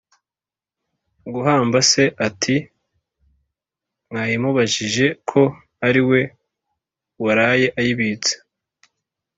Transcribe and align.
guhamba 1.33 1.79
se, 1.91 2.03
ati 2.27 2.55
"mwayimubajije 4.09 5.05
ko 5.29 5.41
ari 5.87 6.01
we 6.09 6.19
waraye 7.23 7.67
ayibitse". 7.79 8.33